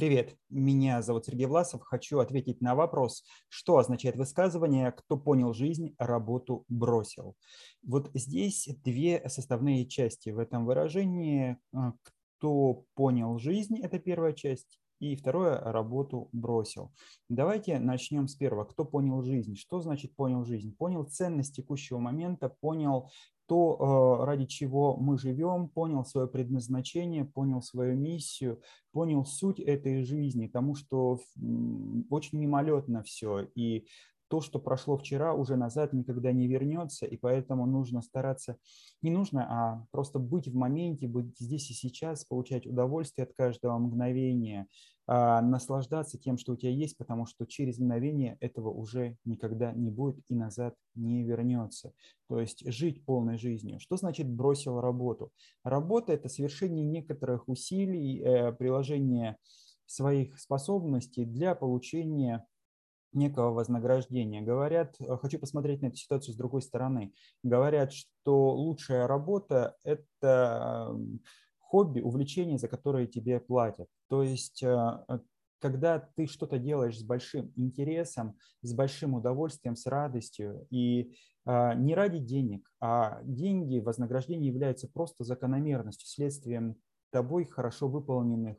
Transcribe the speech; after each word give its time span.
Привет, 0.00 0.34
меня 0.48 1.02
зовут 1.02 1.26
Сергей 1.26 1.44
Власов. 1.44 1.82
Хочу 1.82 2.20
ответить 2.20 2.62
на 2.62 2.74
вопрос, 2.74 3.22
что 3.50 3.76
означает 3.76 4.16
высказывание 4.16 4.92
«кто 4.92 5.18
понял 5.18 5.52
жизнь, 5.52 5.94
работу 5.98 6.64
бросил». 6.68 7.36
Вот 7.82 8.10
здесь 8.14 8.66
две 8.82 9.28
составные 9.28 9.84
части 9.84 10.30
в 10.30 10.38
этом 10.38 10.64
выражении. 10.64 11.58
А, 11.74 11.92
«Кто 12.38 12.86
понял 12.94 13.38
жизнь»– 13.38 13.78
это 13.82 13.98
первая 13.98 14.32
часть, 14.32 14.80
и 15.00 15.16
второе– 15.16 15.60
работу 15.64 16.30
бросил. 16.32 16.92
Давайте 17.28 17.78
начнем 17.78 18.26
с 18.26 18.34
первого. 18.34 18.64
Кто 18.64 18.86
понял 18.86 19.22
жизнь? 19.22 19.54
Что 19.54 19.82
значит 19.82 20.16
понял 20.16 20.46
жизнь? 20.46 20.74
Понял 20.74 21.04
ценность 21.04 21.56
текущего 21.56 21.98
момента, 21.98 22.48
понял 22.48 23.10
то, 23.50 24.20
э, 24.20 24.24
ради 24.26 24.44
чего 24.44 24.96
мы 24.96 25.18
живем, 25.18 25.68
понял 25.68 26.04
свое 26.04 26.28
предназначение, 26.28 27.24
понял 27.24 27.60
свою 27.62 27.96
миссию, 27.96 28.62
понял 28.92 29.24
суть 29.24 29.58
этой 29.58 30.04
жизни, 30.04 30.46
тому, 30.46 30.76
что 30.76 31.18
очень 32.10 32.38
мимолетно 32.38 33.02
все. 33.02 33.48
И 33.56 33.88
то, 34.30 34.40
что 34.40 34.60
прошло 34.60 34.96
вчера, 34.96 35.34
уже 35.34 35.56
назад 35.56 35.92
никогда 35.92 36.30
не 36.30 36.46
вернется, 36.46 37.04
и 37.04 37.16
поэтому 37.16 37.66
нужно 37.66 38.00
стараться, 38.00 38.56
не 39.02 39.10
нужно, 39.10 39.44
а 39.50 39.86
просто 39.90 40.20
быть 40.20 40.46
в 40.46 40.54
моменте, 40.54 41.08
быть 41.08 41.36
здесь 41.36 41.68
и 41.70 41.74
сейчас, 41.74 42.24
получать 42.24 42.64
удовольствие 42.64 43.24
от 43.24 43.34
каждого 43.34 43.76
мгновения, 43.78 44.68
а, 45.08 45.42
наслаждаться 45.42 46.16
тем, 46.16 46.38
что 46.38 46.52
у 46.52 46.56
тебя 46.56 46.70
есть, 46.70 46.96
потому 46.96 47.26
что 47.26 47.44
через 47.44 47.80
мгновение 47.80 48.36
этого 48.38 48.70
уже 48.70 49.16
никогда 49.24 49.72
не 49.72 49.90
будет 49.90 50.24
и 50.28 50.36
назад 50.36 50.76
не 50.94 51.24
вернется. 51.24 51.92
То 52.28 52.40
есть 52.40 52.64
жить 52.72 53.04
полной 53.04 53.36
жизнью. 53.36 53.80
Что 53.80 53.96
значит 53.96 54.30
бросил 54.30 54.80
работу? 54.80 55.32
Работа– 55.64 56.12
это 56.14 56.28
совершение 56.28 56.84
некоторых 56.84 57.48
усилий, 57.48 58.20
э, 58.20 58.52
приложение 58.52 59.38
своих 59.86 60.38
способностей 60.38 61.24
для 61.24 61.56
получения 61.56 62.44
некого 63.12 63.50
вознаграждения. 63.50 64.42
Говорят, 64.42 64.96
э, 65.00 65.16
хочу 65.16 65.38
посмотреть 65.38 65.82
на 65.82 65.86
эту 65.86 65.96
ситуацию 65.96 66.34
с 66.34 66.36
другой 66.36 66.62
стороны. 66.62 67.12
Говорят, 67.42 67.92
что 67.92 68.54
лучшая 68.54 69.06
работа– 69.06 69.76
это 69.84 70.96
хобби, 71.58 72.00
увлечение, 72.00 72.58
за 72.58 72.68
которое 72.68 73.06
тебе 73.06 73.40
платят. 73.40 73.88
То 74.08 74.22
есть 74.22 74.62
э, 74.62 75.04
э, 75.08 75.18
когда 75.60 75.98
ты 75.98 76.26
что-то 76.26 76.58
делаешь 76.58 76.98
с 76.98 77.02
большим 77.02 77.52
интересом, 77.56 78.36
с 78.62 78.72
большим 78.74 79.14
удовольствием, 79.14 79.76
с 79.76 79.86
радостью, 79.86 80.66
и 80.70 81.14
не 81.46 81.94
ради 81.94 82.18
денег, 82.18 82.70
а 82.80 83.20
деньги, 83.24 83.78
вознаграждение 83.78 84.52
являются 84.52 84.88
просто 84.88 85.24
закономерностью, 85.24 86.06
следствием 86.06 86.76
тобой 87.10 87.44
хорошо 87.44 87.88
выполненных, 87.88 88.56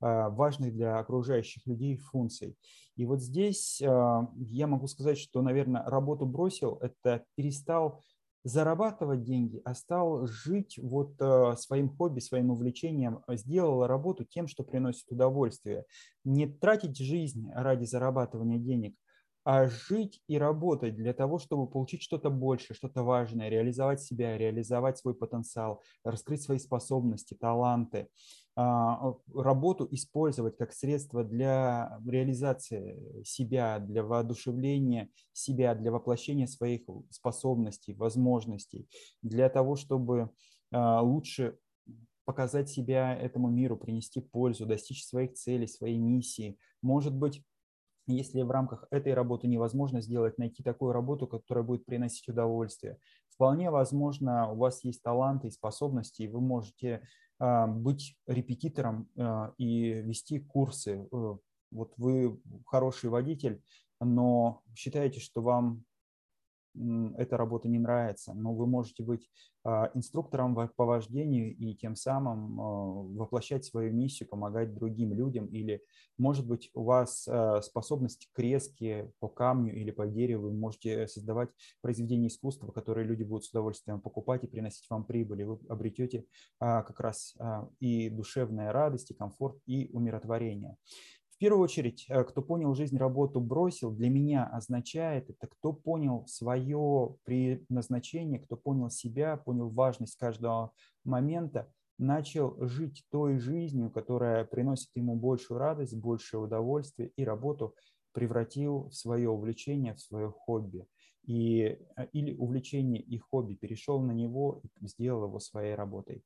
а, 0.00 0.28
важных 0.30 0.74
для 0.74 0.98
окружающих 0.98 1.66
людей 1.66 1.96
функций. 1.96 2.56
И 2.96 3.06
вот 3.06 3.20
здесь 3.22 3.80
а, 3.82 4.28
я 4.36 4.66
могу 4.66 4.86
сказать, 4.86 5.18
что, 5.18 5.40
наверное, 5.42 5.84
работу 5.84 6.26
бросил, 6.26 6.78
это 6.80 7.24
перестал 7.34 8.02
зарабатывать 8.44 9.22
деньги, 9.22 9.62
а 9.64 9.74
стал 9.74 10.26
жить 10.26 10.78
вот 10.82 11.14
а, 11.20 11.56
своим 11.56 11.88
хобби, 11.88 12.20
своим 12.20 12.50
увлечением, 12.50 13.24
сделал 13.28 13.86
работу 13.86 14.24
тем, 14.24 14.46
что 14.46 14.62
приносит 14.62 15.10
удовольствие. 15.10 15.84
Не 16.24 16.46
тратить 16.46 16.98
жизнь 16.98 17.50
ради 17.54 17.84
зарабатывания 17.84 18.58
денег, 18.58 18.94
а 19.44 19.68
жить 19.68 20.22
и 20.26 20.38
работать 20.38 20.96
для 20.96 21.12
того, 21.12 21.38
чтобы 21.38 21.66
получить 21.66 22.02
что-то 22.02 22.30
большее, 22.30 22.74
что-то 22.74 23.02
важное, 23.02 23.50
реализовать 23.50 24.00
себя, 24.00 24.38
реализовать 24.38 24.98
свой 24.98 25.14
потенциал, 25.14 25.82
раскрыть 26.02 26.42
свои 26.42 26.58
способности, 26.58 27.34
таланты, 27.34 28.08
а, 28.56 29.14
работу 29.34 29.86
использовать 29.90 30.56
как 30.56 30.72
средство 30.72 31.24
для 31.24 31.98
реализации 32.06 33.22
себя, 33.24 33.80
для 33.80 34.02
воодушевления 34.02 35.10
себя, 35.32 35.74
для 35.74 35.92
воплощения 35.92 36.46
своих 36.46 36.82
способностей, 37.10 37.94
возможностей, 37.94 38.88
для 39.22 39.50
того, 39.50 39.76
чтобы 39.76 40.30
а, 40.72 41.02
лучше 41.02 41.58
показать 42.24 42.70
себя 42.70 43.14
этому 43.14 43.50
миру, 43.50 43.76
принести 43.76 44.20
пользу, 44.20 44.64
достичь 44.64 45.04
своих 45.04 45.34
целей, 45.34 45.66
своей 45.66 45.98
миссии. 45.98 46.58
Может 46.80 47.14
быть, 47.14 47.42
если 48.06 48.42
в 48.42 48.50
рамках 48.50 48.86
этой 48.90 49.14
работы 49.14 49.46
невозможно 49.46 50.00
сделать, 50.00 50.38
найти 50.38 50.62
такую 50.62 50.92
работу, 50.92 51.26
которая 51.26 51.64
будет 51.64 51.84
приносить 51.84 52.28
удовольствие. 52.28 52.98
Вполне 53.28 53.70
возможно, 53.70 54.50
у 54.50 54.56
вас 54.56 54.84
есть 54.84 55.02
таланты 55.02 55.48
и 55.48 55.50
способности, 55.50 56.22
и 56.22 56.28
вы 56.28 56.40
можете 56.40 57.06
э, 57.40 57.66
быть 57.66 58.16
репетитором 58.26 59.08
э, 59.16 59.52
и 59.58 59.92
вести 60.02 60.38
курсы. 60.38 61.08
Э, 61.10 61.36
вот 61.70 61.94
вы 61.96 62.40
хороший 62.66 63.10
водитель, 63.10 63.60
но 64.00 64.62
считаете, 64.74 65.20
что 65.20 65.42
вам 65.42 65.84
эта 67.16 67.36
работа 67.36 67.68
не 67.68 67.78
нравится, 67.78 68.34
но 68.34 68.54
вы 68.54 68.66
можете 68.66 69.02
быть 69.02 69.28
а, 69.64 69.90
инструктором 69.94 70.54
по 70.76 70.84
вождению 70.84 71.56
и 71.56 71.74
тем 71.74 71.96
самым 71.96 72.60
а, 72.60 72.64
воплощать 73.18 73.64
свою 73.64 73.92
миссию, 73.92 74.28
помогать 74.28 74.74
другим 74.74 75.12
людям, 75.14 75.46
или, 75.46 75.82
может 76.18 76.46
быть, 76.46 76.70
у 76.74 76.84
вас 76.84 77.26
а, 77.28 77.62
способность 77.62 78.28
к 78.32 78.38
резке 78.38 79.10
по 79.20 79.28
камню 79.28 79.74
или 79.74 79.90
по 79.90 80.06
дереву, 80.06 80.48
вы 80.48 80.52
можете 80.52 81.06
создавать 81.06 81.50
произведения 81.80 82.28
искусства, 82.28 82.72
которые 82.72 83.06
люди 83.06 83.22
будут 83.22 83.44
с 83.44 83.50
удовольствием 83.50 84.00
покупать 84.00 84.44
и 84.44 84.48
приносить 84.48 84.88
вам 84.90 85.04
прибыль, 85.04 85.42
и 85.42 85.44
вы 85.44 85.58
обретете 85.68 86.24
как 86.58 87.00
раз 87.00 87.36
и 87.80 88.10
душевная 88.10 88.72
радость, 88.72 89.10
и 89.10 89.14
комфорт, 89.14 89.56
и 89.66 89.90
умиротворение. 89.92 90.76
Первую 91.44 91.64
очередь, 91.64 92.06
э, 92.08 92.24
кто 92.24 92.40
понял 92.40 92.74
жизнь, 92.74 92.96
работу 92.96 93.38
бросил, 93.38 93.90
для 93.90 94.08
меня 94.08 94.46
означает 94.46 95.28
это, 95.28 95.46
кто 95.46 95.74
понял 95.74 96.26
свое 96.26 97.16
предназначение, 97.24 98.40
кто 98.40 98.56
понял 98.56 98.88
себя, 98.88 99.36
понял 99.36 99.68
важность 99.68 100.16
каждого 100.16 100.72
момента, 101.04 101.70
начал 101.98 102.56
жить 102.66 103.04
той 103.10 103.36
жизнью, 103.36 103.90
которая 103.90 104.46
приносит 104.46 104.88
ему 104.94 105.16
большую 105.16 105.58
радость, 105.58 105.94
большее 105.94 106.40
удовольствие 106.40 107.10
и 107.14 107.24
работу 107.24 107.74
превратил 108.12 108.88
в 108.88 108.94
свое 108.94 109.28
увлечение, 109.28 109.92
в 109.94 110.00
свое 110.00 110.30
хобби. 110.30 110.86
И, 111.26 111.78
э, 111.96 112.06
или 112.12 112.34
увлечение 112.34 113.02
и 113.02 113.18
хобби 113.18 113.52
перешел 113.52 114.00
на 114.00 114.12
него 114.12 114.62
и 114.80 114.86
сделал 114.86 115.26
его 115.26 115.40
своей 115.40 115.74
работой. 115.74 116.22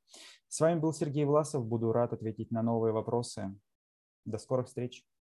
С 0.47 0.61
вами 0.61 0.79
был 0.79 0.93
Сергей 0.93 1.25
Власов. 1.25 1.67
Буду 1.67 1.91
рад 1.91 2.13
ответить 2.13 2.53
на 2.53 2.63
новые 2.63 2.93
вопросы. 2.93 3.53
До 4.29 4.39
скорых 4.39 4.67
встреч! 4.67 5.07